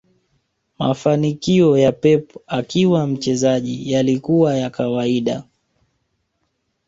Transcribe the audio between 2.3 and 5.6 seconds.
akiwa mchezaji yalikuwa ya kawaida